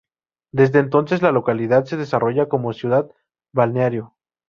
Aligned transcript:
Desde 0.51 0.79
entonces 0.79 1.21
la 1.21 1.31
localidad 1.31 1.85
se 1.85 1.95
desarrolla 1.95 2.49
como 2.49 2.73
ciudad 2.73 3.07
balneario. 3.53 4.15